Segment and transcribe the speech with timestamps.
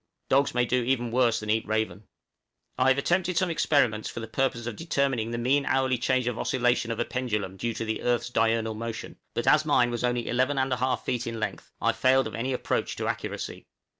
[0.29, 2.07] Dogs may do even worse than eat raven.
[2.75, 6.39] I have attempted some experiments for the purpose of determining the mean hourly change of
[6.39, 10.27] oscillation of a pendulum due to the earth's diurnal motion; but as mine was only
[10.27, 13.67] 11 1/2 feet in length, I failed of any approach to accuracy.